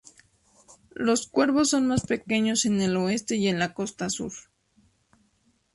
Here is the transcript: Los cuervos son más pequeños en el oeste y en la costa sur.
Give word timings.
Los 0.95 1.27
cuervos 1.27 1.69
son 1.69 1.85
más 1.85 2.07
pequeños 2.07 2.65
en 2.65 2.81
el 2.81 2.97
oeste 2.97 3.35
y 3.35 3.49
en 3.49 3.59
la 3.59 3.75
costa 3.75 4.09
sur. 4.09 4.31